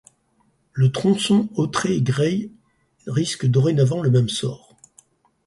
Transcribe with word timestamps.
Le 0.73 0.91
tronçon 0.91 1.47
Autrey-Gray 1.53 2.49
risque 3.05 3.45
dorénavant 3.45 4.01
le 4.01 4.09
même 4.09 4.29
sort. 4.29 4.75